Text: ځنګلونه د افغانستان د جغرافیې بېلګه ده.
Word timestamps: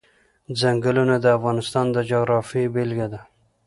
ځنګلونه 0.59 1.15
د 1.19 1.25
افغانستان 1.37 1.85
د 1.95 1.97
جغرافیې 2.09 2.71
بېلګه 2.73 3.07
ده. 3.13 3.21